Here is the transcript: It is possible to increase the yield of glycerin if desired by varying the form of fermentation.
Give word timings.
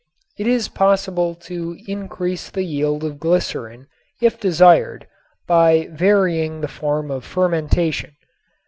It 0.39 0.47
is 0.47 0.67
possible 0.67 1.35
to 1.45 1.77
increase 1.87 2.49
the 2.49 2.63
yield 2.63 3.03
of 3.03 3.19
glycerin 3.19 3.85
if 4.19 4.39
desired 4.39 5.05
by 5.45 5.89
varying 5.91 6.61
the 6.61 6.67
form 6.67 7.11
of 7.11 7.23
fermentation. 7.23 8.15